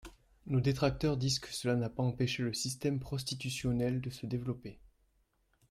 Nos 0.47 0.61
détracteurs 0.61 1.15
disent 1.15 1.37
que 1.37 1.53
cela 1.53 1.75
n’a 1.75 1.87
pas 1.87 2.01
empêché 2.01 2.41
le 2.41 2.55
système 2.55 2.99
prostitutionnel 2.99 4.01
de 4.01 4.09
se 4.09 4.25
développer. 4.25 4.79